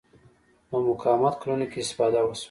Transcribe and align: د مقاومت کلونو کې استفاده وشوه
د 0.69 0.71
مقاومت 0.87 1.35
کلونو 1.41 1.65
کې 1.71 1.77
استفاده 1.83 2.19
وشوه 2.23 2.39